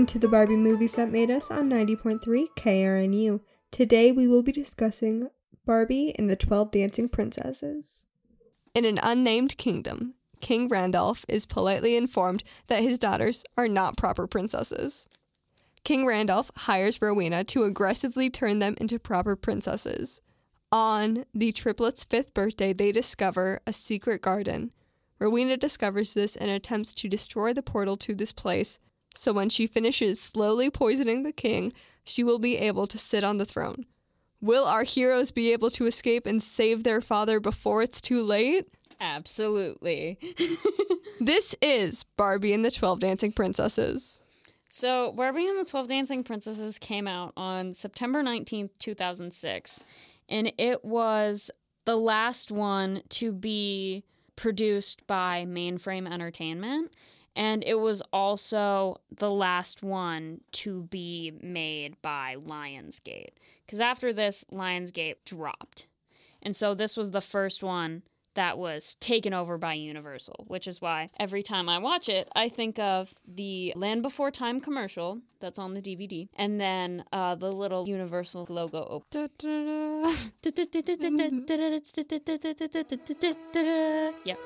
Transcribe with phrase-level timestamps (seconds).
[0.00, 3.40] Welcome to the Barbie Movies That Made Us on 90.3 KRNU.
[3.70, 5.28] Today we will be discussing
[5.66, 8.06] Barbie and the 12 Dancing Princesses.
[8.74, 14.26] In an unnamed kingdom, King Randolph is politely informed that his daughters are not proper
[14.26, 15.06] princesses.
[15.84, 20.22] King Randolph hires Rowena to aggressively turn them into proper princesses.
[20.72, 24.72] On the triplets' fifth birthday, they discover a secret garden.
[25.18, 28.78] Rowena discovers this and attempts to destroy the portal to this place,
[29.14, 31.72] so when she finishes slowly poisoning the king,
[32.04, 33.84] she will be able to sit on the throne.
[34.40, 38.66] Will our heroes be able to escape and save their father before it's too late?
[39.00, 40.18] Absolutely.
[41.22, 44.22] This is Barbie and the 12 Dancing Princesses.
[44.70, 49.80] so, Barbie and the 12 Dancing Princesses came out on September 19th, 2006,
[50.30, 51.50] and it was
[51.84, 54.02] the last one to be
[54.34, 56.90] produced by Mainframe Entertainment.
[57.36, 63.30] And it was also the last one to be made by Lionsgate.
[63.64, 65.86] Because after this, Lionsgate dropped.
[66.42, 68.02] And so this was the first one
[68.34, 72.48] that was taken over by Universal, which is why every time I watch it, I
[72.48, 77.52] think of the Land Before Time commercial that's on the DVD, and then uh, the
[77.52, 78.82] little Universal logo.
[78.82, 79.06] op-
[84.24, 84.38] Yep.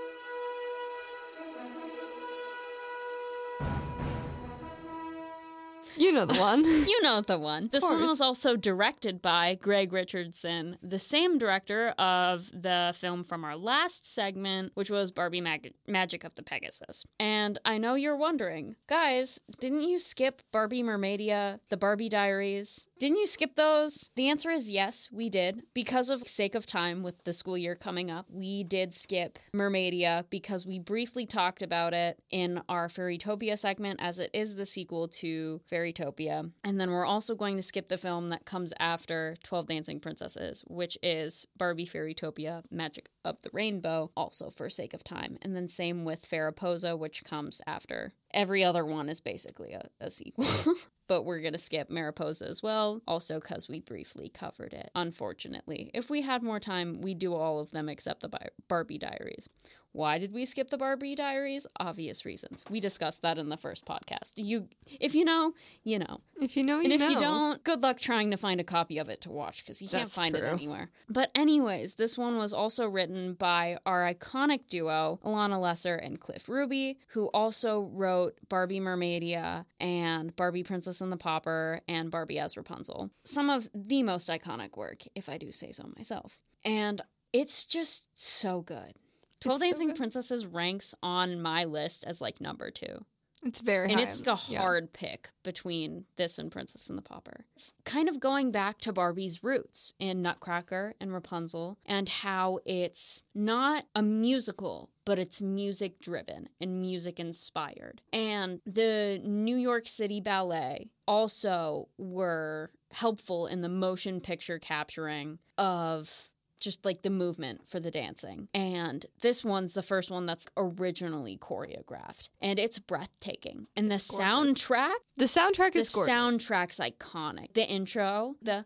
[5.96, 6.64] You know the one.
[6.84, 7.70] You know the one.
[7.72, 13.44] This one was also directed by Greg Richardson, the same director of the film from
[13.44, 17.04] our last segment, which was Barbie Mag- Magic of the Pegasus.
[17.18, 22.86] And I know you're wondering, guys, didn't you skip Barbie Mermaidia, the Barbie Diaries?
[22.98, 24.10] Didn't you skip those?
[24.16, 25.62] The answer is yes, we did.
[25.74, 30.24] Because of sake of time with the school year coming up, we did skip Mermaidia
[30.30, 35.08] because we briefly talked about it in our Fairytopia segment as it is the sequel
[35.08, 36.50] to Fairytopia.
[36.62, 40.62] And then we're also going to skip the film that comes after 12 Dancing Princesses,
[40.66, 45.38] which is Barbie Fairytopia Magic of the Rainbow, also for sake of time.
[45.42, 48.12] And then same with Mariposa, which comes after.
[48.32, 50.46] Every other one is basically a, a sequel.
[51.06, 55.90] but we're going to skip Mariposa as well, also because we briefly covered it, unfortunately.
[55.94, 58.30] If we had more time, we'd do all of them except the
[58.68, 59.48] Barbie Diaries.
[59.94, 61.68] Why did we skip the Barbie Diaries?
[61.78, 62.64] Obvious reasons.
[62.68, 64.32] We discussed that in the first podcast.
[64.34, 64.66] You,
[65.00, 65.52] if you know,
[65.84, 66.18] you know.
[66.40, 67.10] If you know, you And if know.
[67.10, 69.88] you don't, good luck trying to find a copy of it to watch because you
[69.88, 70.90] can't That's find it anywhere.
[71.08, 76.48] But, anyways, this one was also written by our iconic duo, Elana Lesser and Cliff
[76.48, 82.56] Ruby, who also wrote Barbie Mermaidia and Barbie Princess and the Pauper and Barbie as
[82.56, 83.10] Rapunzel.
[83.22, 86.40] Some of the most iconic work, if I do say so myself.
[86.64, 87.00] And
[87.32, 88.94] it's just so good.
[89.40, 89.96] 12 so Dancing good.
[89.96, 93.04] Princesses ranks on my list as like number two.
[93.46, 94.06] It's very And high.
[94.06, 94.58] it's a yeah.
[94.58, 97.44] hard pick between this and Princess and the Pauper.
[97.54, 103.22] It's kind of going back to Barbie's roots in Nutcracker and Rapunzel and how it's
[103.34, 108.00] not a musical, but it's music driven and music inspired.
[108.14, 116.30] And the New York City Ballet also were helpful in the motion picture capturing of
[116.64, 118.48] just like the movement for the dancing.
[118.54, 122.28] And this one's the first one that's originally choreographed.
[122.40, 123.66] And it's breathtaking.
[123.76, 126.12] And the soundtrack, The soundtrack is the gorgeous.
[126.14, 127.52] soundtrack's iconic.
[127.54, 128.64] The intro, the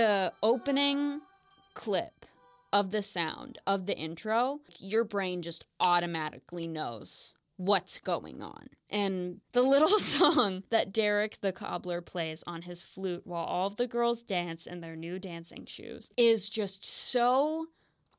[0.00, 1.20] the opening
[1.74, 2.24] clip
[2.72, 8.68] of the sound of the intro, your brain just automatically knows what's going on.
[8.90, 13.76] And the little song that Derek the cobbler plays on his flute while all of
[13.76, 17.66] the girls dance in their new dancing shoes is just so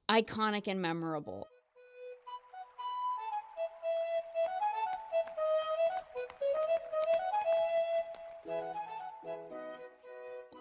[0.08, 1.48] iconic and memorable.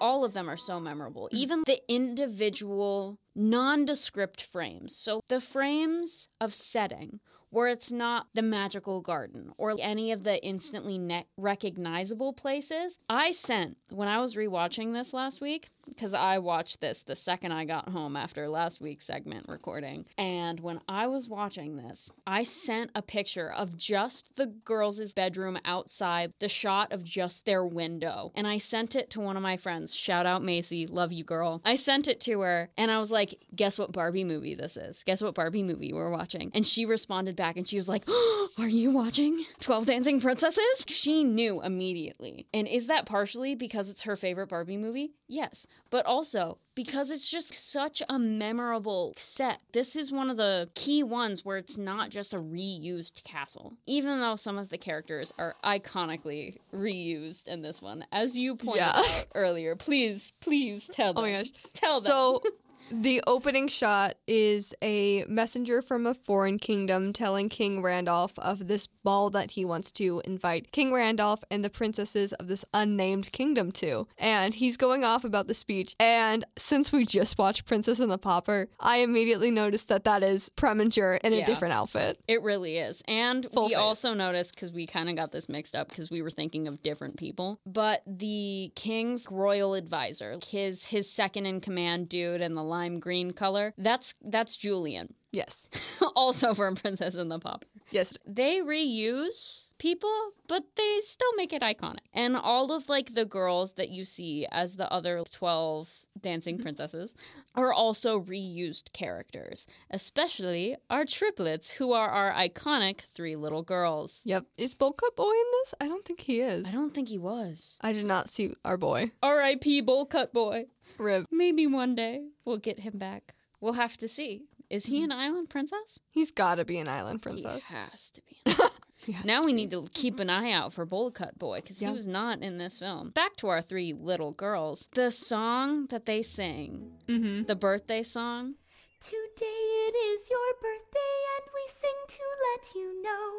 [0.01, 1.29] All of them are so memorable.
[1.33, 1.39] Mm.
[1.39, 4.97] Even the individual nondescript frames.
[4.97, 7.21] So the frames of setting
[7.51, 12.99] where it's not the magical garden or any of the instantly ne- recognizable places.
[13.09, 17.53] I sent when I was rewatching this last week because I watched this the second
[17.53, 20.07] I got home after last week's segment recording.
[20.17, 25.59] And when I was watching this, I sent a picture of just the girls' bedroom
[25.65, 28.33] outside, the shot of just their window.
[28.35, 29.95] And I sent it to one of my friends.
[29.95, 31.61] Shout out Macy, love you girl.
[31.65, 35.03] I sent it to her and I was like, guess what Barbie movie this is?
[35.05, 36.51] Guess what Barbie movie we're watching?
[36.55, 38.07] And she responded back and she was like,
[38.59, 40.85] Are you watching 12 Dancing Princesses?
[40.87, 42.47] She knew immediately.
[42.53, 45.13] And is that partially because it's her favorite Barbie movie?
[45.27, 45.67] Yes.
[45.89, 49.61] But also because it's just such a memorable set.
[49.73, 54.21] This is one of the key ones where it's not just a reused castle, even
[54.21, 58.05] though some of the characters are iconically reused in this one.
[58.13, 58.93] As you pointed Yeah.
[58.97, 61.25] out earlier, please, please tell them.
[61.25, 61.51] Oh my gosh.
[61.73, 62.11] Tell them.
[62.11, 62.43] So
[62.91, 68.87] the opening shot is a messenger from a foreign kingdom telling King Randolph of this
[69.05, 73.71] ball that he wants to invite King Randolph and the princesses of this unnamed kingdom
[73.73, 74.07] to.
[74.19, 75.95] And he's going off about the speech.
[76.01, 80.51] And since we just watched Princess and the Pauper, I immediately noticed that that is
[80.57, 81.47] Preminger in a Yeah.
[81.47, 82.19] different outfit.
[82.29, 83.03] It really is.
[83.07, 86.23] And Full we also noticed because we kind of got this mixed up because we
[86.23, 87.61] were thinking of different people.
[87.65, 93.33] But the king's royal advisor, his his second in command dude in the lime green
[93.33, 95.15] color, that's that's Julian.
[95.33, 95.69] Yes.
[96.17, 97.67] also from Princess and the Pauper.
[97.91, 98.17] Yes.
[98.25, 102.07] They reuse people, but they still make it iconic.
[102.13, 106.63] And all of like the girls that you see as the other 12 dancing mm-hmm.
[106.63, 107.15] princesses
[107.55, 114.23] are also reused characters, especially our triplets who are our iconic three little girls.
[114.25, 114.45] Yep.
[114.57, 115.75] Is Bowl Cut Boy in this?
[115.81, 116.69] I don't think he is.
[116.69, 117.79] I don't think he was.
[117.81, 119.13] I did not see our boy.
[119.23, 119.81] R.I.P.
[119.81, 120.67] Bowl Cut Boy.
[120.99, 121.27] Rib.
[121.31, 123.35] Maybe one day we'll get him back.
[123.61, 124.45] We'll have to see.
[124.71, 125.99] Is he an island princess?
[126.11, 127.65] He's gotta be an island princess.
[127.69, 128.37] He has to be.
[129.03, 131.89] He now we need to keep an eye out for Bowl Cut Boy because Yeah.
[131.89, 133.09] he was not in this film.
[133.09, 134.91] Back to our three little girls.
[134.93, 137.45] The song that they sing, Mm-hmm.
[137.45, 138.57] the birthday song,
[139.01, 139.47] Today
[139.89, 142.23] it is your birthday, and we sing to
[142.53, 143.31] let you know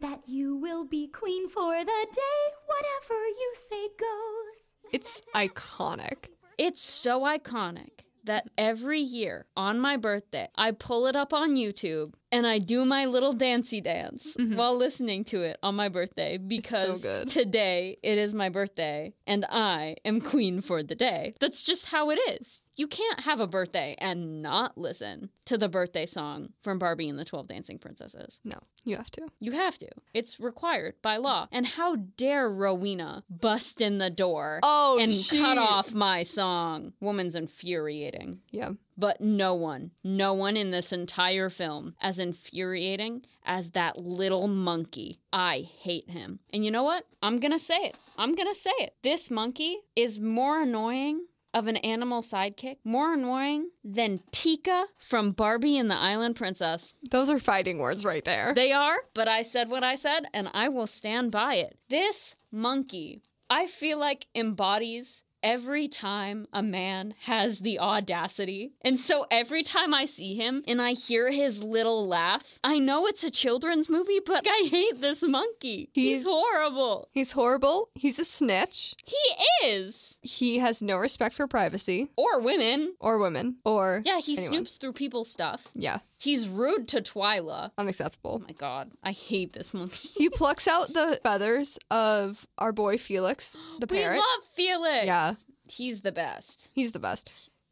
[0.00, 2.40] that you will be queen for the day.
[2.66, 4.92] Whatever you say goes.
[4.92, 6.26] It's iconic.
[6.58, 12.14] it's so iconic that every year on my birthday, I pull it up on YouTube
[12.30, 14.56] and I do my little dancey dance mm-hmm.
[14.56, 17.30] while listening to it on my birthday because good.
[17.30, 21.34] today it is my birthday and I am queen for the day.
[21.40, 22.62] That's just how it is.
[22.76, 27.18] You can't have a birthday and not listen to the birthday song from Barbie and
[27.18, 28.40] the 12 Dancing Princesses.
[28.44, 29.28] No, you have to.
[29.40, 29.88] You have to.
[30.14, 31.48] It's required by law.
[31.50, 36.92] And how dare Rowena bust in the door Oh, and she- cut off my song?
[37.00, 38.42] Woman's infuriating.
[38.52, 38.70] Yeah.
[38.98, 45.20] But no one, no one in this entire film as infuriating as that little monkey.
[45.32, 46.40] I hate him.
[46.52, 47.04] And you know what?
[47.22, 47.96] I'm gonna say it.
[48.16, 48.94] I'm gonna say it.
[49.02, 55.78] This monkey is more annoying of an animal sidekick, more annoying than Tika from Barbie
[55.78, 56.92] and the Island Princess.
[57.10, 58.52] Those are fighting words right there.
[58.54, 61.78] They are, but I said what I said, and I will stand by it.
[61.88, 68.72] This monkey, I feel like embodies every time a man has the audacity.
[68.82, 73.06] And so every time I see him and I hear his little laugh, I know
[73.06, 75.90] it's a children's movie, but I hate this monkey.
[75.92, 77.08] He's, He's- horrible.
[77.12, 77.90] He's horrible.
[77.94, 78.94] He's a snitch.
[79.04, 80.18] He is.
[80.22, 82.94] He has no respect for privacy Or women.
[83.00, 84.64] or women or Yeah, he anyone.
[84.64, 85.68] snoops through people's stuff.
[85.74, 87.70] Yeah, He's rude to Twyla.
[87.70, 88.40] Oh unacceptable.
[88.40, 90.08] my god, I hate this monkey.
[90.16, 94.14] He plucks out the feathers of our boy Felix, the We parrot.
[94.16, 95.06] We love Felix.
[95.06, 95.34] Yeah.
[95.70, 96.68] He's the best.
[96.74, 97.30] He's the best.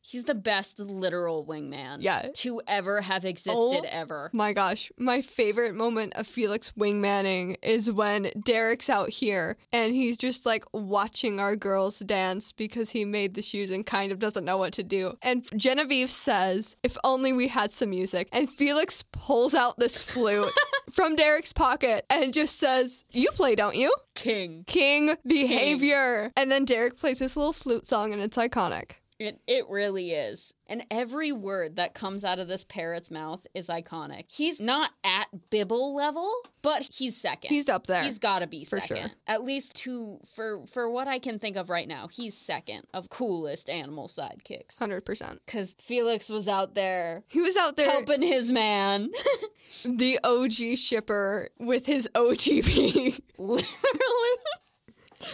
[0.09, 1.97] He's the best literal wingman.
[2.01, 2.29] Yeah.
[2.35, 3.83] To ever have existed Oh.
[3.89, 4.31] ever.
[4.33, 10.17] My gosh, my favorite moment of Felix wingmanning is when Derek's out here and he's
[10.17, 14.45] just like watching our girls dance because he made the shoes and kind of doesn't
[14.45, 15.17] know what to do.
[15.23, 18.29] And Genevieve says, If only we had some music.
[18.33, 20.53] And Felix pulls out this flute
[20.93, 23.93] from Derek's pocket and just says, You play, don't you?
[24.15, 24.65] King.
[24.69, 26.33] King behavior.
[26.37, 29.01] And then Derek plays this little flute song and it's iconic.
[29.19, 30.53] It it really is.
[30.67, 34.25] And every word that comes out of this parrot's mouth is iconic.
[34.29, 36.31] He's not at Bibble level,
[36.61, 37.49] but he's second.
[37.51, 38.03] He's up there.
[38.03, 38.97] He's got to be For second.
[38.97, 39.11] sure.
[39.27, 43.09] At least to for for what I can think of right now, he's second of
[43.09, 44.77] coolest animal sidekicks.
[44.79, 45.39] 100%.
[45.47, 49.11] Cuz Felix was out there He was out there, helping his man.
[49.85, 53.21] the OG shipper with his OTP.
[53.39, 53.67] Literally.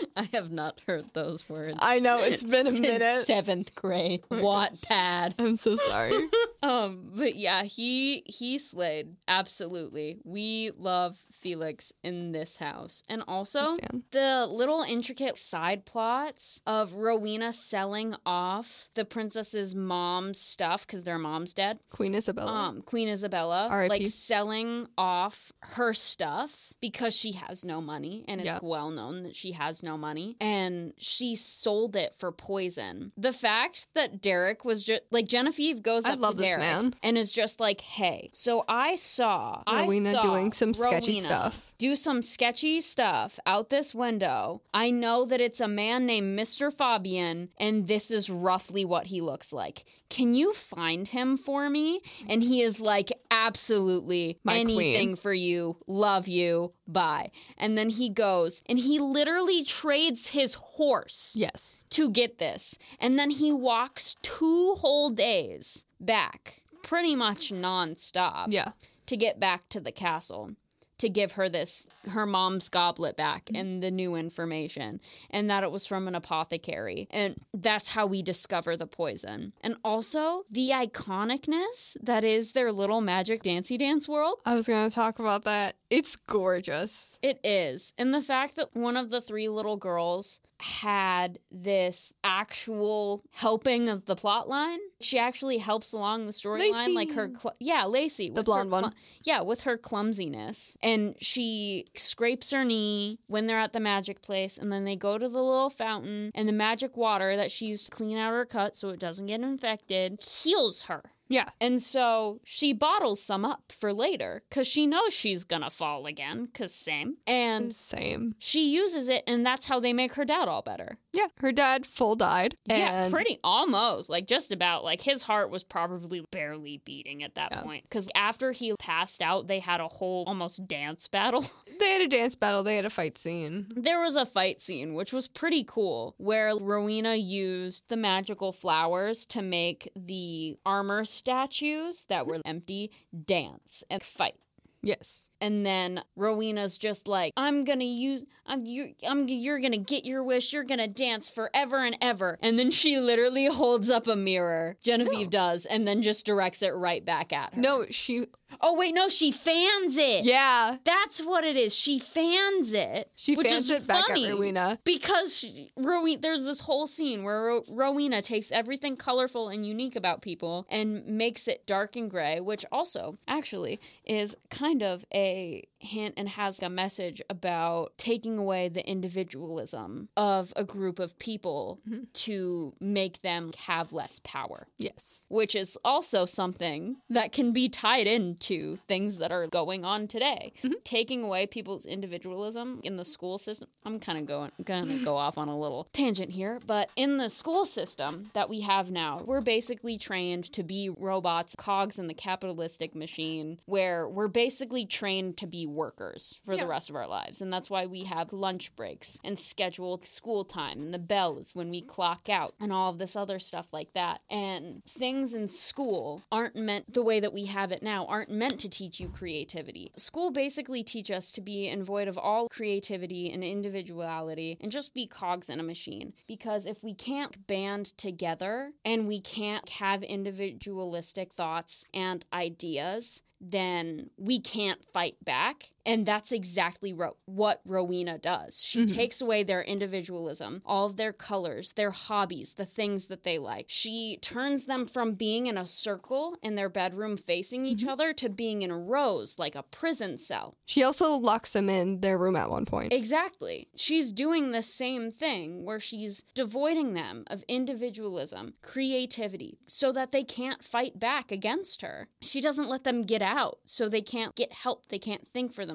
[0.16, 1.78] I have not heard those words.
[1.80, 3.26] I know it's been a minute.
[3.26, 4.22] Seventh grade.
[4.30, 5.34] Wattpad.
[5.38, 6.28] I'm so sorry.
[6.62, 9.16] Um, but yeah, he he slayed.
[9.28, 10.18] Absolutely.
[10.24, 13.02] We love Felix in this house.
[13.08, 13.76] And also
[14.12, 21.18] the little intricate side plots of Rowena selling off the princess's mom's stuff because their
[21.18, 21.80] mom's dead.
[21.90, 22.52] Queen Isabella.
[22.52, 23.88] Um, Queen Isabella, R.I.P..
[23.88, 29.34] like selling off her stuff because she has no money, and it's well known that
[29.34, 33.12] she has no money, and she sold it for poison.
[33.16, 36.60] The fact that Derek was just like Genevieve goes I up love to this Derek
[36.60, 36.94] man.
[37.02, 41.28] and is just like, "Hey, so I saw I Rowena saw doing some sketchy Rowena
[41.40, 41.74] stuff.
[41.78, 44.62] Do some sketchy stuff out this window.
[44.72, 46.72] I know that it's a man named Mr.
[46.72, 49.84] Fabian, and this is roughly what he looks like.
[50.08, 55.16] Can you find him for me?" And he is like, "Absolutely, My anything queen.
[55.16, 55.76] for you.
[55.86, 56.72] Love you.
[56.86, 61.74] Bye." And then he goes, and he literally trades his horse Yes.
[61.90, 62.76] to get this.
[63.00, 68.72] And then he walks two whole days back, pretty much nonstop, Yeah.
[69.06, 70.56] to get back to the castle
[71.02, 75.70] to give her this her mom's goblet back and the new information and that it
[75.70, 81.96] was from an apothecary and that's how we discover the poison and also the iconicness
[82.00, 85.76] that is their little magic dancey dance world I was going to talk about that.
[85.90, 87.18] It's gorgeous.
[87.22, 87.92] It is.
[87.98, 94.04] And the fact that one of the three little girls had this actual helping of
[94.06, 94.78] the plot line.
[95.00, 98.94] She actually helps along the storyline like her cl- yeah, Lacey, with her blonde one.
[99.24, 100.76] yeah, with her clumsiness.
[100.82, 105.18] And she scrapes her knee when they're at the magic place and then they go
[105.18, 108.44] to the little fountain and the magic water that she used to clean out her
[108.46, 111.02] cut so it doesn't get infected heals her.
[111.28, 111.48] Yeah.
[111.60, 116.46] And so she bottles some up for later because she knows she's gonna fall again,
[116.46, 117.16] because same.
[117.26, 118.34] And Same.
[118.38, 120.98] she uses it, and that's how they make her dad all better.
[121.12, 121.26] Yeah.
[121.40, 122.56] Her dad full died.
[122.66, 124.08] yeah, pretty almost.
[124.10, 124.84] Like, just about.
[124.84, 127.62] Like, his heart was probably barely beating at that Yeah.
[127.62, 127.84] point.
[127.84, 131.46] Because after he passed out, they had a whole almost dance battle.
[131.80, 132.62] They had a dance battle.
[132.62, 133.66] They had a fight scene.
[133.74, 139.26] There was a fight scene, which was pretty cool, where Rowena used the magical flowers
[139.26, 142.90] to make the armor statues that were empty
[143.26, 144.36] dance and fight.
[144.82, 145.30] Yes.
[145.40, 150.24] And then Rowena's just like, I'm gonna use, I'm you, I'm you're gonna get your
[150.24, 150.52] wish.
[150.52, 152.36] You're gonna dance forever and ever.
[152.42, 154.76] And then she literally holds up a mirror.
[154.82, 157.60] Genevieve does, and then just directs it right back at her.
[157.60, 158.26] No, she.
[158.60, 160.24] Oh wait, no, she fans it.
[160.24, 160.76] Yeah.
[160.84, 161.74] That's what it is.
[161.74, 163.10] She fans it.
[163.16, 164.78] She which fans is it back funny at Rowena.
[164.84, 169.96] because she, Rowena, there's this whole scene where Ro- Rowena takes everything colorful and unique
[169.96, 175.64] about people and makes it dark and gray, which also actually is kind of a
[175.82, 181.80] hint and has a message about taking away the individualism of a group of people
[181.88, 182.04] Mm-hmm.
[182.12, 185.26] to make them have less power Yes.
[185.28, 190.52] which is also something that can be tied into things that are going on today.
[190.84, 193.68] Taking away people's individualism in the school system.
[193.84, 197.28] I'm kind of going gonna go off on a little tangent here, but in the
[197.28, 202.14] school system that we have now, we're basically trained to be robots, cogs in the
[202.14, 206.62] capitalistic machine, where we're basically trained to be workers for Yeah.
[206.62, 207.40] the rest of our lives.
[207.40, 211.70] And that's why we have lunch breaks and scheduled school time and the bells when
[211.70, 214.20] we clock out and all of this other stuff like that.
[214.30, 218.60] And things in school aren't meant the way that we have it now, aren't meant
[218.60, 219.90] to teach you creativity.
[219.96, 224.94] School basically teach us to be in void of all creativity and individuality and just
[224.94, 226.12] be cogs in a machine.
[226.26, 234.08] Because if we can't band together and we can't have individualistic thoughts and ideas, then
[234.16, 235.70] we can't fight back.
[235.84, 238.62] And that's exactly ro- what Rowena does.
[238.62, 238.96] She mm-hmm.
[238.96, 243.66] takes away their individualism, all of their colors, their hobbies, the things that they like.
[243.68, 247.88] She turns them from being in a circle in their bedroom facing each mm-hmm.
[247.88, 250.56] other to being in rows like a prison cell.
[250.66, 252.92] She also locks them in their room at one point.
[252.92, 253.68] Exactly.
[253.74, 260.24] She's doing the same thing where she's devoiding them of individualism, creativity, so that they
[260.24, 262.08] can't fight back against her.
[262.20, 264.86] She doesn't let them get out, so they can't get help.
[264.88, 265.71] They can't think for themselves,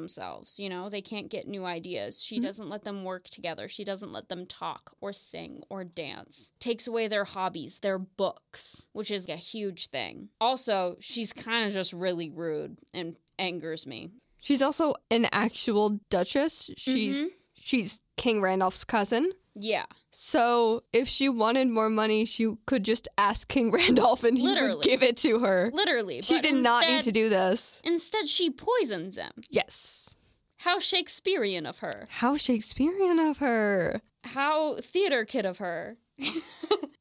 [0.59, 0.89] you know?
[0.89, 2.21] They can't get new ideas.
[2.23, 3.67] She doesn't let them work together.
[3.67, 6.51] She doesn't let them talk or sing or dance.
[6.59, 10.29] Takes away their hobbies, their books, which is a huge thing.
[10.39, 14.11] Also, she's kind of just really rude and angers me.
[14.41, 16.69] She's also an actual duchess.
[16.77, 17.27] She's Mhm.
[17.53, 19.31] she's King Randolph's cousin.
[19.59, 19.85] Yeah.
[20.11, 24.75] So if she wanted more money, she could just ask King Randolph and he Literally.
[24.77, 25.71] would give it to her.
[25.73, 26.21] Literally.
[26.21, 27.81] She did not need to do this.
[27.83, 29.31] Instead, she poisons him.
[29.49, 30.17] Yes.
[30.57, 32.07] How Shakespearean of her.
[32.09, 34.01] How Shakespearean of her.
[34.23, 35.97] How theater kid of her.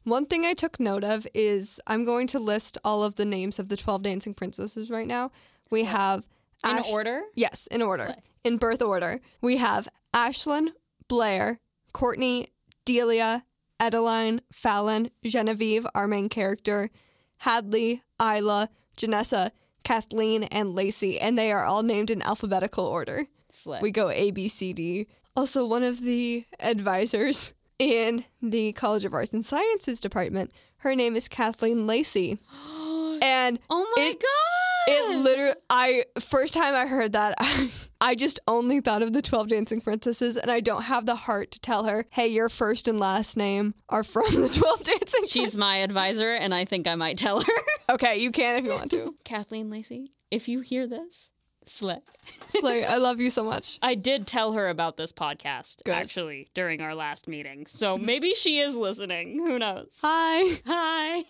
[0.05, 3.59] One thing I took note of is I'm going to list all of the names
[3.59, 5.33] of the 12 dancing princesses right now.
[5.71, 6.27] We have
[6.65, 7.23] In order?
[7.35, 8.07] Yes, in order.
[8.07, 8.23] Slay.
[8.45, 9.21] In birth order.
[9.41, 10.69] We have Ashlyn,
[11.09, 11.59] Blair,
[11.97, 12.49] Courtney,
[12.85, 13.43] Delia,
[13.81, 16.91] Edeline, Fallon, Genevieve, our main character,
[17.39, 19.51] Hadley, Isla, Janessa,
[19.83, 23.25] Kathleen, and Lacey, and they are all named in alphabetical order.
[23.81, 25.07] We go A, B, C, D.
[25.35, 31.17] Also, one of the advisors in the College of Arts and Sciences department, her name
[31.17, 32.39] is Kathleen Lacey.
[33.23, 34.66] And Oh my It- god!
[34.87, 39.23] It literally, I, first time I heard that, I, I just only thought of the
[39.23, 42.87] 12 Dancing Princesses, and I don't have the heart to tell her, hey, your first
[42.89, 46.95] and last name are from the 12 Dancing She's my advisor, and I think I
[46.95, 47.53] might tell her.
[47.89, 49.15] Okay, you can if you want to.
[49.25, 51.31] Kathleen Lacey, if you hear this,
[51.67, 52.01] slay.
[52.49, 53.79] Slay, I love you so much.
[53.81, 55.95] I did tell her about this podcast Good.
[55.95, 59.39] actually during our last meeting, so maybe she is listening.
[59.39, 59.99] Who knows?
[60.03, 60.61] Hi.
[60.67, 61.23] Hi.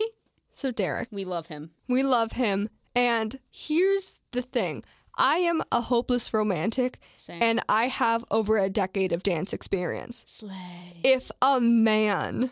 [0.50, 1.72] So, Derek, We love him.
[1.88, 2.70] we love him.
[2.96, 4.82] And here's the thing
[5.16, 7.42] I am a hopeless romantic, Same.
[7.42, 10.24] and I have over a decade of dance experience.
[10.26, 11.00] slay.
[11.04, 12.50] If a man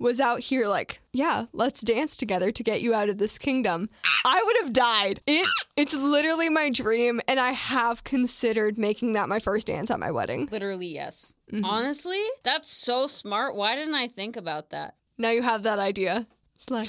[0.00, 3.88] was out here like, yeah, let's dance together to get you out of this kingdom,
[4.24, 5.20] I would have died.
[5.26, 10.00] It it's literally my dream and I have considered making that my first dance at
[10.00, 10.48] my wedding.
[10.50, 11.32] Literally, yes.
[11.52, 11.64] Mm-hmm.
[11.64, 13.54] Honestly, that's so smart.
[13.56, 14.94] Why didn't I think about that?
[15.16, 16.26] Now you have that idea.
[16.56, 16.88] Slay.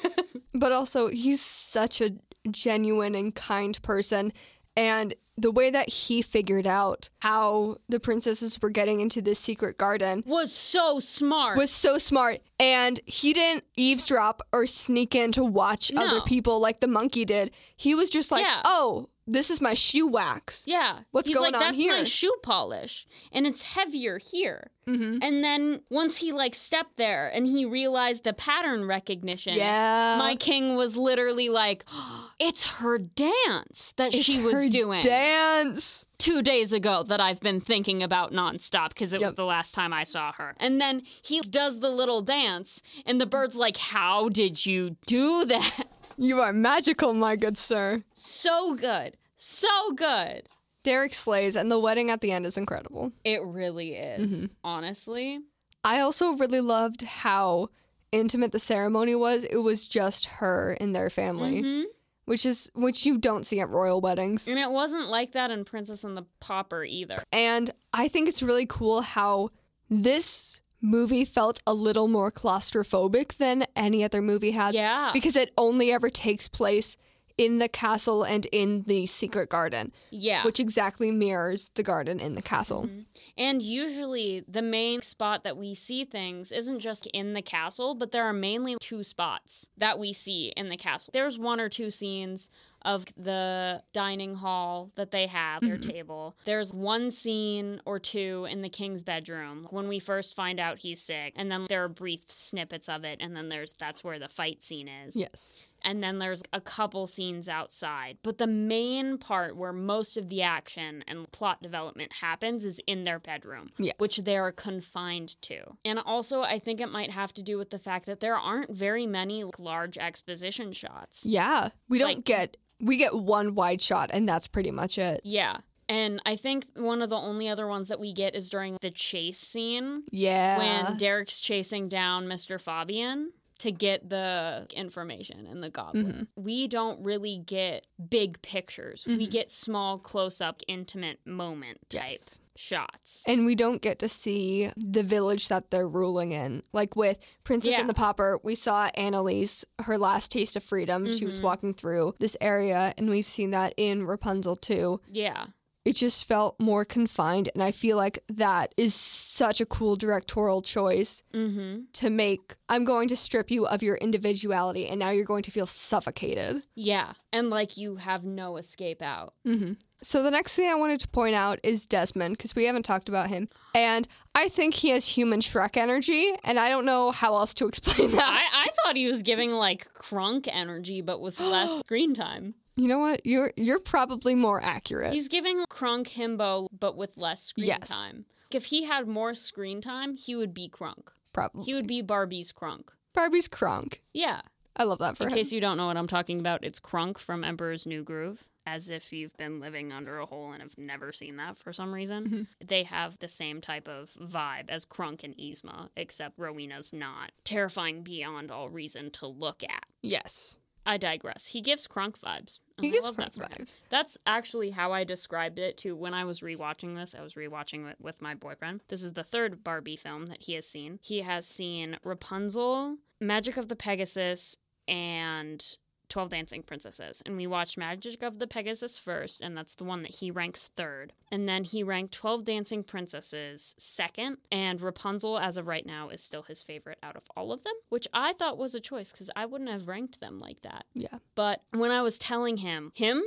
[0.54, 2.10] but also he's such a
[2.50, 4.32] genuine and kind person
[4.76, 9.78] and the way that he figured out how the princesses were getting into this secret
[9.78, 11.56] garden Was so smart.
[11.56, 16.04] was so smart and he didn't eavesdrop or sneak in to watch No.
[16.06, 18.62] other people like the monkey did he was just like Yeah.
[18.64, 21.00] oh this is my shoe wax yeah.
[21.12, 24.70] What's He's going like, on That's my shoe polish, and it's heavier here.
[24.86, 25.18] mm-hmm.
[25.22, 29.54] And then once he like stepped there and he realized the pattern recognition.
[29.54, 31.84] yeah My king was literally like,
[32.38, 37.40] "It's her dance that It's she was her doing dance two days ago that I've
[37.40, 41.02] been thinking about nonstop because it was the last time I saw her." And then
[41.22, 45.86] he does the little dance, and the bird's like, "How did you do that?"
[46.20, 50.48] you are magical my good sir so good, so good.
[50.82, 54.30] derek slays and the wedding at the end is incredible It really is.
[54.32, 54.46] Mm-hmm.
[54.64, 55.40] Honestly,
[55.84, 57.68] I also really loved how
[58.12, 59.44] intimate the ceremony was.
[59.44, 61.84] It was just her and their family, Mhm.
[62.24, 64.48] which is which you don't see at royal weddings.
[64.48, 67.18] and it wasn't like that in Princess and the Pauper either.
[67.32, 69.50] And I think it's really cool how
[69.90, 75.52] this movie felt a little more claustrophobic than any other movie has Yeah, because it
[75.58, 76.96] only ever takes place
[77.38, 80.44] in the castle and in the secret garden, yeah.
[80.44, 82.84] which exactly mirrors the garden in the castle.
[82.84, 83.00] Mm-hmm.
[83.38, 88.10] And usually, the main spot that we see things isn't just in the castle, but
[88.10, 91.12] there are mainly two spots that we see in the castle.
[91.12, 92.50] There's one or two scenes
[92.82, 96.36] of the dining hall that they have, their table.
[96.44, 101.00] There's one scene or two in the king's bedroom when we first find out he's
[101.00, 104.28] sick, and then there are brief snippets of it, and then there's that's where the
[104.28, 105.60] fight scene is Yes.
[105.82, 108.18] And then there's a couple scenes outside.
[108.22, 113.04] But the main part where most of the action and plot development happens is in
[113.04, 113.94] their bedroom, Yes.
[113.98, 115.76] which they are confined to.
[115.84, 118.70] And also, I think it might have to do with the fact that there aren't
[118.70, 121.24] very many large exposition shots.
[121.24, 121.68] Yeah.
[121.88, 125.20] We don't Like- get we get one wide shot and that's pretty much it.
[125.24, 125.58] Yeah.
[125.88, 128.90] And I think one of the only other ones that we get is during the
[128.92, 130.58] chase scene Yeah.
[130.86, 132.60] when Derek's chasing down Mr.
[132.60, 136.06] Fabian to get the information and the goblet.
[136.06, 136.22] Mm-hmm.
[136.42, 139.04] We don't really get big pictures.
[139.06, 142.40] We get small, close up, intimate moment type Yes.
[142.56, 143.24] shots.
[143.26, 146.62] and we don't get to see the village that they're ruling in.
[146.72, 147.80] Like with Princess Yeah.
[147.80, 151.06] and the Pauper, we saw Anneliese, her last taste of freedom.
[151.06, 151.26] She Mm-hmm.
[151.26, 155.00] was walking through this area, and we've seen that in Rapunzel too.
[155.10, 155.46] Yeah.
[155.84, 160.60] It just felt more confined, and I feel like that is such a cool directorial
[160.60, 161.82] choice Mm-hmm.
[161.94, 162.56] to make.
[162.68, 166.62] I'm going to strip you of your individuality, and now you're going to feel suffocated.
[166.74, 167.12] Yeah.
[167.32, 169.34] And like you have no escape out.
[169.46, 169.74] Mm-hmm.
[170.02, 173.08] So the next thing I wanted to point out is Desmond because we haven't talked
[173.08, 177.34] about him, and I think he has human Shrek energy, and I don't know how
[177.36, 178.22] else to explain that.
[178.22, 182.54] I, I thought he was giving like Kronk energy, but with less screen time.
[182.78, 183.26] You know what?
[183.26, 185.12] You're you're probably more accurate.
[185.12, 187.88] He's giving Kronk Himbo, but with less screen Yes.
[187.88, 188.24] time.
[188.52, 191.12] If he had more screen time, he would be Kronk.
[191.32, 192.92] probably He would be Barbie's Kronk.
[193.14, 194.00] Barbie's Kronk.
[194.14, 194.40] Yeah.
[194.76, 195.34] I love that for In him.
[195.36, 198.48] case you don't know what I'm talking about, it's Kronk from Emperor's New Groove.
[198.64, 201.92] As if you've been living under a hole and have never seen that for some
[201.92, 202.24] reason.
[202.24, 202.42] Mm-hmm.
[202.64, 208.02] They have the same type of vibe as Kronk and Yzma, except Rowena's not terrifying
[208.02, 209.84] beyond all reason to look at.
[210.02, 211.46] yes, I digress.
[211.46, 212.60] He gives Kronk vibes.
[212.78, 213.66] Oh, he gives love that Kronk for him.
[213.66, 213.76] vibes.
[213.90, 217.14] That's actually how I described it to when I was rewatching this.
[217.14, 218.80] I was rewatching it with my boyfriend.
[218.88, 220.98] This is the third Barbie film that he has seen.
[221.02, 224.56] He has seen Rapunzel, Magic of the Pegasus,
[224.88, 225.62] and
[226.08, 227.22] 12 Dancing Princesses.
[227.26, 230.70] And we watched Magic of the Pegasus first, and that's the one that he ranks
[230.76, 231.12] third.
[231.30, 236.22] And then he ranked 12 Dancing Princesses second, and Rapunzel, as of right now, is
[236.22, 239.30] still his favorite out of all of them, which I thought was a choice because
[239.36, 240.84] I wouldn't have ranked them like that.
[240.94, 241.18] Yeah.
[241.34, 243.22] But when I was telling him, him,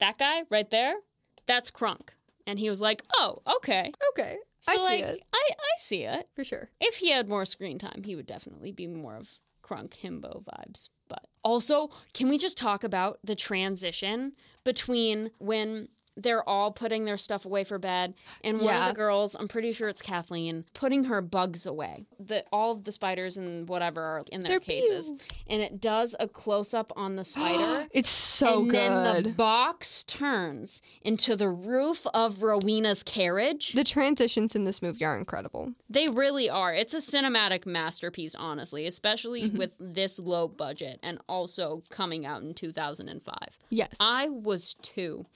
[0.00, 0.94] that guy right there,
[1.46, 2.14] that's Kronk.
[2.46, 3.92] And he was like, oh, okay.
[4.10, 4.36] Okay.
[4.60, 5.24] So, I see it.
[5.32, 6.28] I, I see it.
[6.34, 6.70] For sure.
[6.80, 10.88] If he had more screen time, he would definitely be more of Kronk Himbo vibes.
[11.08, 14.32] But also, can we just talk about the transition
[14.64, 18.82] between when they're all putting their stuff away for bed and one Yeah.
[18.88, 22.06] of the girls, I'm pretty sure it's Kathleen, putting her bugs away.
[22.20, 25.10] The all of the spiders and whatever are in their They're cases.
[25.10, 25.18] pew.
[25.48, 27.86] And it does a close up on the spider.
[27.92, 28.74] It's so good.
[28.74, 29.14] and good.
[29.14, 33.72] then the box turns into the roof of Rowena's carriage.
[33.72, 35.72] the transitions in this movie are incredible.
[35.88, 36.74] They really are.
[36.74, 39.58] It's a cinematic masterpiece, honestly, especially Mm-hmm.
[39.58, 43.36] with this low budget and also coming out in 2005.
[43.70, 43.96] Yes.
[44.00, 45.26] I was two.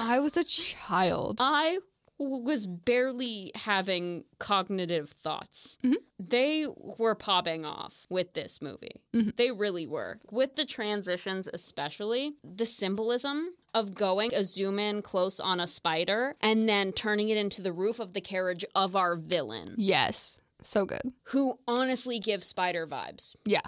[0.00, 1.36] I was a child.
[1.40, 1.78] I
[2.18, 5.78] was barely having cognitive thoughts.
[5.84, 5.94] Mm-hmm.
[6.18, 9.02] They were popping off with this movie.
[9.14, 9.30] Mm-hmm.
[9.36, 10.18] They really were.
[10.32, 16.34] With the transitions, especially, the symbolism of going a zoom in close on a spider
[16.40, 20.40] and then turning it into the roof of the carriage of our villain, Yes.
[20.62, 21.12] So good.
[21.24, 23.36] who honestly gives spider vibes.
[23.44, 23.60] Yeah.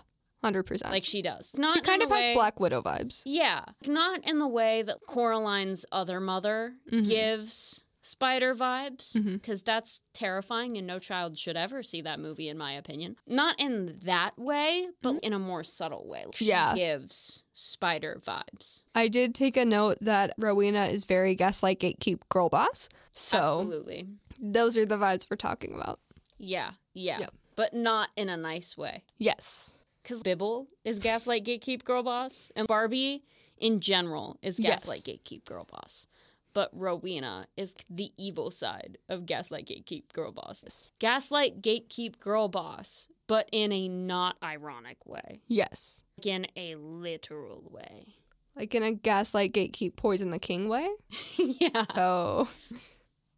[0.44, 0.90] 100%.
[0.90, 1.50] Like she does.
[1.56, 3.22] Not she kind of a has Black Widow vibes.
[3.24, 7.08] Yeah, not in the way that Coraline's other mother Mm-hmm.
[7.08, 12.56] gives spider vibes, because that's terrifying and no child should ever see that movie, in
[12.56, 13.16] my opinion.
[13.26, 16.24] Not in that way, but in a more subtle way.
[16.32, 16.48] She Mm-hmm.
[16.48, 16.74] Yeah.
[16.74, 18.80] gives spider vibes.
[18.94, 22.88] I did take a note that Rowena is very gaslight gatekeep girl boss.
[23.12, 24.08] So Absolutely.
[24.40, 26.00] those are the vibes we're talking about.
[26.38, 27.18] Yeah, yeah.
[27.18, 27.34] Yep.
[27.56, 29.02] But not in a nice way.
[29.18, 29.72] Yes.
[30.08, 33.24] Because Bibble is Gaslight Gatekeep Girl Boss, and Barbie
[33.58, 34.84] in general is Yes.
[34.86, 36.06] Gaslight Gatekeep Girl Boss.
[36.54, 40.92] But Rowena is the evil side of Gaslight Gatekeep Girl Boss.
[40.98, 46.04] Gaslight Gatekeep Girl Boss, but in a not ironic way, Yes.
[46.16, 48.14] like in a literal way.
[48.56, 50.88] Like in a gaslight gatekeep poison the king way.
[51.36, 51.84] yeah.
[51.94, 52.48] So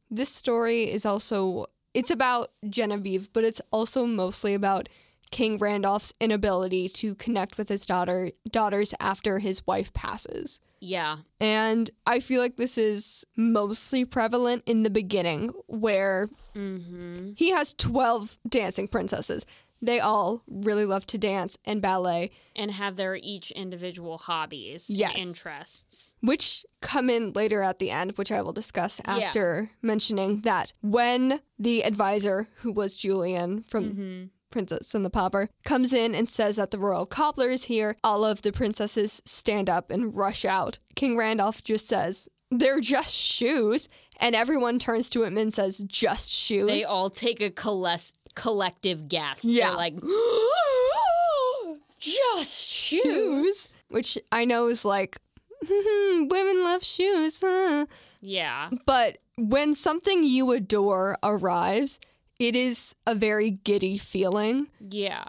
[0.09, 4.89] this story is also it's about Genevieve, but it's also mostly about
[5.31, 10.61] King Randolph's inability to connect with his daughter daughters after his wife passes.
[10.81, 11.19] Yeah.
[11.41, 17.33] And I feel like this is mostly prevalent in the beginning where Mm-hmm.
[17.37, 19.47] he has 12 dancing princesses.
[19.83, 25.13] They all really love to dance and ballet, And have their each individual hobbies Yes.
[25.15, 26.15] and interests.
[26.21, 31.41] which come in later at the end, which I will discuss after mentioning that when
[31.59, 34.25] the advisor, who was Julian from Mm-hmm.
[34.51, 38.25] Princess and the Pauper, comes in and says that the royal cobbler is here, all
[38.25, 40.79] of the princesses stand up and rush out.
[40.95, 43.89] King Randolph just says, they're just shoes.
[44.19, 46.67] And everyone turns to him and says, just shoes.
[46.67, 49.45] They all take a collective gasp.
[49.45, 49.69] Yeah.
[49.69, 49.95] They're like,
[51.99, 53.03] just shoes.
[53.03, 53.75] shoes.
[53.89, 55.19] Which I know is like,
[55.69, 57.41] women love shoes.
[57.45, 57.87] Huh?
[58.21, 58.71] Yeah.
[58.87, 61.99] But when something you adore arrives,
[62.41, 64.67] it is a very giddy feeling.
[64.81, 65.25] Yeah.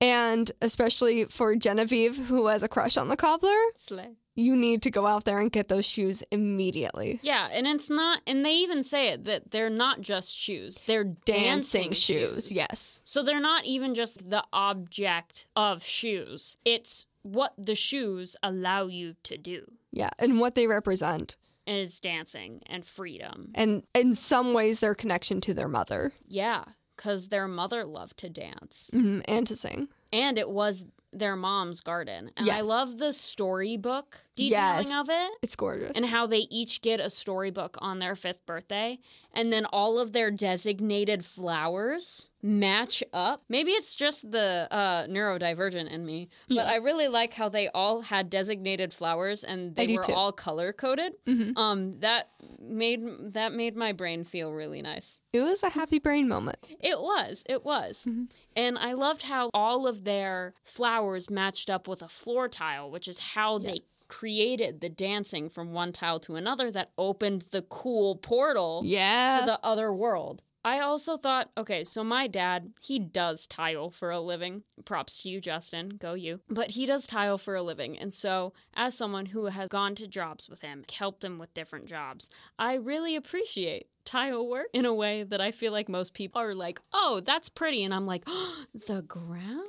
[0.00, 4.16] And especially for Genevieve, who has a crush on the cobbler, Slay.
[4.34, 7.20] you need to go out there and get those shoes immediately.
[7.22, 11.04] Yeah, and it's not, and they even say it that they're not just shoes; they're
[11.04, 13.00] dancing, Dancing shoes, yes.
[13.04, 19.14] So they're not even just the object of shoes; it's what the shoes allow you
[19.22, 21.36] to do Yeah, and what they represent.
[21.66, 23.50] Is dancing and freedom.
[23.54, 26.64] And in some ways, their connection to their mother Yeah,
[26.96, 29.88] because their mother loved to dance, mhm, and to sing.
[30.12, 32.30] and it was their mom's garden.
[32.36, 35.00] And I love the storybook detailing Yes.
[35.00, 35.30] of it.
[35.42, 35.92] It's gorgeous.
[35.94, 38.98] and how they each get a storybook on their fifth birthday,
[39.32, 43.42] and then all of their designated flowers match up.
[43.48, 46.64] Maybe it's just the uh, neurodivergent in me, but Yeah.
[46.64, 50.12] I really like how they all had designated flowers and they were too.
[50.12, 51.14] all color coded.
[51.26, 51.56] Mhm.
[51.56, 52.28] Um, that
[52.60, 55.20] made that made my brain feel really nice.
[55.32, 56.58] It was a happy brain moment.
[56.80, 57.44] It was.
[57.48, 58.04] It was.
[58.06, 58.24] Mm-hmm.
[58.56, 60.94] And I loved how all of their flowers
[61.30, 65.92] matched up with a floor tile, which is how they created the dancing from one
[65.92, 69.40] tile to another that opened the cool portal Yeah.
[69.40, 70.42] to the other world.
[70.66, 74.62] I also thought, okay, so my dad, he does tile for a living.
[74.86, 75.90] Props to you, Justin.
[75.98, 76.40] Go you.
[76.48, 77.98] But he does tile for a living.
[77.98, 81.84] And so, as someone who has gone to jobs with him, helped him with different
[81.84, 86.40] jobs, I really appreciate tile work in a way that I feel like most people
[86.40, 87.84] are like, oh, that's pretty.
[87.84, 89.68] And I'm like, oh, the ground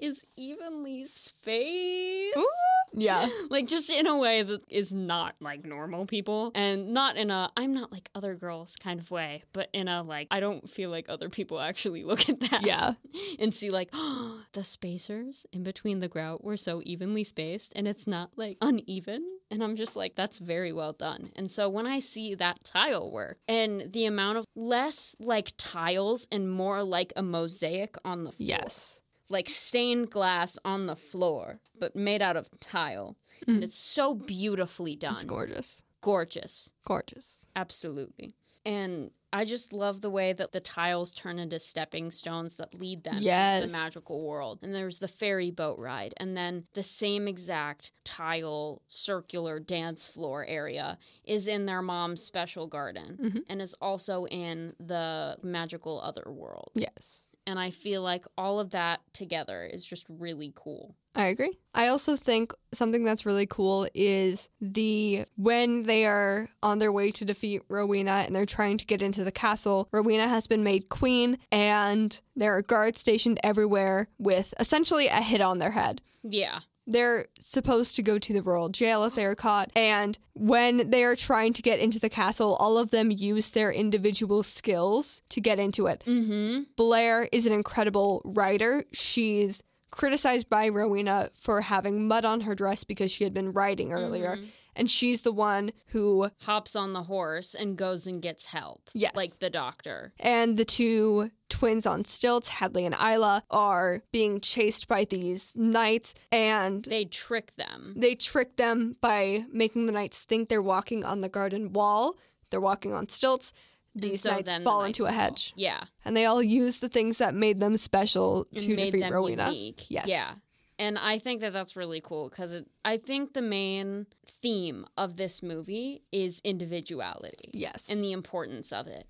[0.00, 2.36] is evenly spaced.
[2.36, 2.46] Ooh.
[2.92, 3.28] Yeah.
[3.50, 7.50] like just in a way that is not like normal people and not in a
[7.56, 10.90] I'm not like other girls kind of way, but in a like I don't feel
[10.90, 12.66] like other people actually look at that.
[12.66, 12.94] Yeah.
[13.38, 17.86] And see like oh, the spacers in between the grout were so evenly spaced and
[17.86, 19.24] it's not like uneven.
[19.52, 21.32] And I'm just like, that's very well done.
[21.34, 26.28] And so when I see that tile work and the amount of less like tiles
[26.30, 28.99] and more like a mosaic on the floor Yes.
[29.30, 33.16] Like stained glass on the floor, but made out of tile.
[33.46, 35.14] And it's so beautifully done.
[35.16, 35.84] It's gorgeous.
[36.02, 36.72] Gorgeous.
[36.84, 37.38] Gorgeous.
[37.56, 38.34] Absolutely.
[38.66, 43.04] And I just love the way that the tiles turn into stepping stones that lead
[43.04, 43.22] them
[43.62, 44.58] into the magical world.
[44.62, 50.44] And there's the ferry boat ride, and then the same exact tile circular dance floor
[50.44, 53.44] area is in their mom's special garden Mhm.
[53.48, 56.72] and is also in the magical other world.
[56.74, 57.29] Yes.
[57.46, 60.94] And I feel like all of that together is just really cool.
[61.14, 61.58] I agree.
[61.74, 67.10] I also think something that's really cool is the when they are on their way
[67.12, 70.88] to defeat Rowena and they're trying to get into the castle, Rowena has been made
[70.88, 76.00] queen and there are guards stationed everywhere with essentially a hit on their head.
[76.22, 76.60] Yeah.
[76.90, 79.70] They're supposed to go to the royal jail if they're caught.
[79.76, 83.72] And when they are trying to get into the castle, all of them use their
[83.72, 86.02] individual skills to get into it.
[86.06, 86.62] Mm-hmm.
[86.76, 88.84] Blair is an incredible rider.
[88.92, 93.92] She's criticized by Rowena for having mud on her dress because she had been riding
[93.92, 94.36] earlier.
[94.36, 94.44] Mm-hmm.
[94.76, 98.88] And she's the one who, Hops on the horse and goes and gets help.
[98.94, 99.16] Yes.
[99.16, 100.12] Like the doctor.
[100.20, 106.14] and the two twins on stilts, Hadley and Isla, are being chased by these knights.
[106.32, 107.92] And They trick them.
[107.96, 112.16] they trick them by making the knights think they're walking on the garden wall.
[112.50, 113.52] They're walking on stilts.
[113.94, 115.20] These so knights then the fall knights into a fall.
[115.20, 115.52] hedge.
[115.56, 115.82] Yeah.
[116.04, 119.50] And they all use the things that made them special And to defeat them Rowena.
[119.50, 119.84] unique.
[119.90, 120.06] Yes.
[120.06, 120.34] Yeah.
[120.78, 125.42] And I think that that's really cool because I think the main theme of this
[125.42, 127.50] movie is individuality.
[127.52, 127.88] Yes.
[127.90, 129.06] and the importance of it.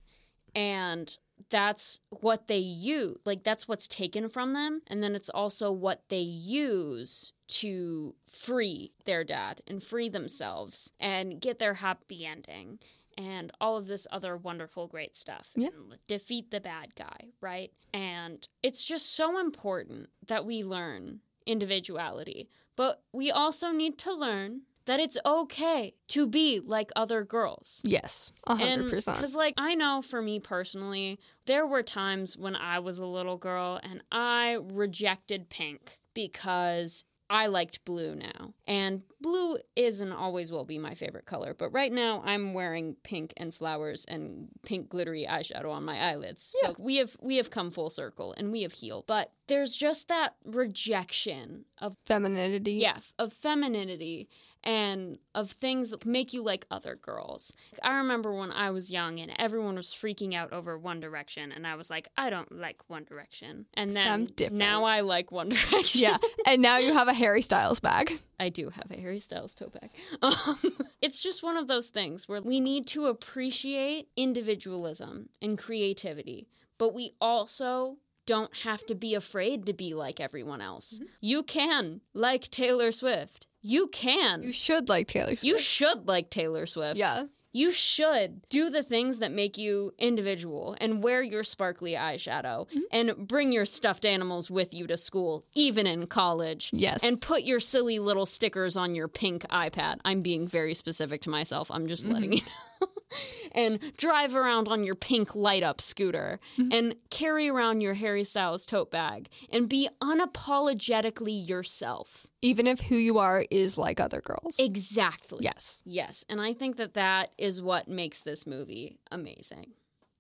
[0.55, 1.17] And
[1.49, 3.19] that's what they use.
[3.25, 4.83] Like, that's what's taken from them.
[4.87, 11.41] And then it's also what they use to free their dad and free themselves and
[11.41, 12.79] get their happy ending
[13.17, 15.51] and all of this other wonderful, great stuff.
[15.57, 15.69] Yeah.
[15.69, 17.73] And defeat the bad guy, right?
[17.93, 22.49] And it's just so important that we learn individuality.
[22.77, 27.81] But we also need to learn that it's okay to be like other girls.
[27.85, 29.19] Yes, a hundred percent.
[29.19, 33.37] Because, like, I know for me personally, there were times when I was a little
[33.37, 38.55] girl and I rejected pink because I liked blue now.
[38.67, 41.55] And blue is and always will be my favorite color.
[41.55, 46.53] But right now, I'm wearing pink and flowers and pink glittery eyeshadow on my eyelids.
[46.61, 49.05] So we have we have come full circle and we have healed.
[49.07, 52.73] But there's just that rejection of Femininity.
[52.73, 54.29] yeah, of femininity
[54.63, 57.53] and of things that make you like other girls.
[57.83, 61.67] I remember when I was young and everyone was freaking out over One Direction, and
[61.67, 63.67] I was like, I don't like One Direction.
[63.75, 64.59] And then I'm different.
[64.59, 66.01] now I like One Direction.
[66.01, 66.19] Yeah.
[66.47, 68.19] And now you have a Harry Styles bag.
[68.39, 69.91] I do have a Harry Styles tote bag.
[70.23, 70.59] Um,
[71.01, 76.47] it's just one of those things where we need to appreciate individualism and creativity,
[76.79, 77.97] but we also
[78.27, 80.95] don't have to be afraid to be like everyone else.
[80.95, 81.05] Mm-hmm.
[81.21, 83.47] You can like Taylor Swift.
[83.63, 84.43] You can.
[84.43, 85.45] You should like Taylor Swift.
[85.45, 86.97] You should like Taylor Swift.
[86.97, 87.25] yeah.
[87.53, 92.79] You should do the things that make you individual and wear your sparkly eyeshadow Mm-hmm.
[92.93, 96.71] and bring your stuffed animals with you to school, even in college.
[96.73, 97.01] Yes.
[97.03, 99.97] And put your silly little stickers on your pink iPad.
[100.05, 101.73] I'm being very specific to myself.
[101.73, 102.47] I'm just letting you know.
[103.53, 106.73] and drive around on your pink light up scooter mm-hmm.
[106.73, 112.27] and carry around your Harry Styles tote bag and be unapologetically yourself.
[112.43, 114.57] Even if who you are is like other girls.
[114.59, 115.39] Exactly.
[115.43, 115.83] yes.
[115.85, 119.73] Yes, and I think that that is what makes this movie amazing.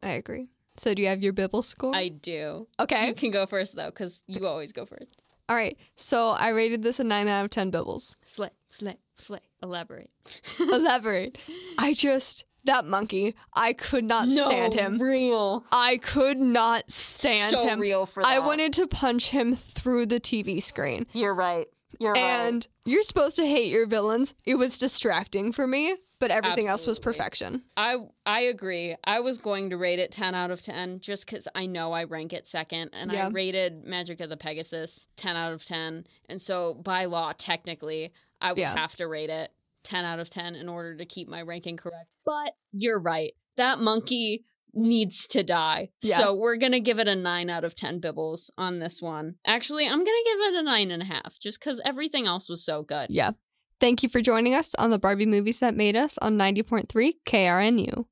[0.03, 0.49] I agree.
[0.77, 1.94] So do you have your Bibble score?
[1.94, 2.66] I do.
[2.79, 3.09] okay.
[3.09, 5.23] You can go first though, because you always go first.
[5.51, 5.77] All right.
[5.96, 8.16] So I rated this a 9 out of 10 Bibbles.
[8.23, 9.40] Slay, slay, slay.
[9.62, 10.11] Elaborate.
[10.61, 11.38] Elaborate.
[11.77, 14.99] I just, that monkey, I could not stand him.
[14.99, 15.64] Real.
[15.73, 17.81] I could not stand so him.
[17.81, 18.29] real for that.
[18.29, 21.07] I wanted to punch him through the TV screen.
[21.12, 21.66] You're right.
[21.99, 22.20] You're right.
[22.20, 24.33] And you're supposed to hate your villains.
[24.44, 27.62] It was distracting for me, but everything else was perfection.
[27.77, 28.94] I I agree.
[29.05, 32.05] I was going to rate it 10 out of 10 just cuz I know I
[32.05, 33.27] rank it second and Yeah.
[33.27, 36.07] I rated Magic of the Pegasus 10 out of 10.
[36.29, 38.75] And so by law technically I would Yeah.
[38.77, 39.53] have to rate it
[39.85, 42.09] 10 out of 10 in order to keep my ranking correct.
[42.25, 43.33] But you're right.
[43.57, 45.90] That monkey needs to die.
[46.03, 46.19] Yeah.
[46.19, 49.37] So we're going to give it a 9 out of 10 bibbles on this one.
[49.47, 52.49] Actually, I'm going to give it a nine and a half just cuz everything else
[52.49, 53.11] was so good.
[53.11, 53.33] Yeah.
[53.81, 58.05] Thank you for joining us on the Barbie Movies That Made Us on 90.3 KRNU.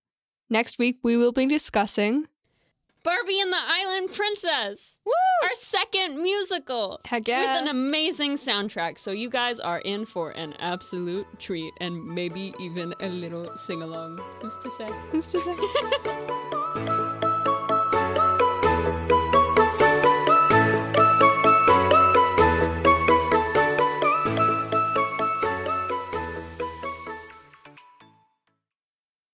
[0.49, 2.27] Next week, we will be discussing.
[3.09, 5.01] Barbie and the Island Princess.
[5.07, 5.13] Woo!
[5.45, 7.01] Our second musical.
[7.07, 7.41] Heck yeah.
[7.41, 8.99] With an amazing soundtrack.
[8.99, 13.81] So you guys are in for an absolute treat and maybe even a little sing
[13.81, 14.21] along.
[14.43, 14.91] Who's to say?
[15.11, 16.45] Who's to say?